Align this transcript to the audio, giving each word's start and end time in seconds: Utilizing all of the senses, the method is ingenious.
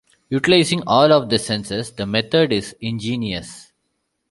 Utilizing 0.31 0.81
all 0.87 1.13
of 1.13 1.29
the 1.29 1.37
senses, 1.37 1.91
the 1.91 2.07
method 2.07 2.51
is 2.51 2.75
ingenious. 2.81 3.71